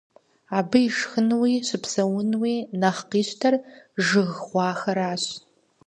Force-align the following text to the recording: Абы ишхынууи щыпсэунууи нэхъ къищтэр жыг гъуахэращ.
Абы 0.57 0.79
ишхынууи 0.87 1.53
щыпсэунууи 1.67 2.55
нэхъ 2.79 3.03
къищтэр 3.09 3.53
жыг 4.05 4.29
гъуахэращ. 4.47 5.23